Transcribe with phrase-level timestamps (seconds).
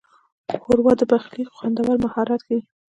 [0.61, 2.59] ښوروا د پخلي خوندور مهارت ښيي.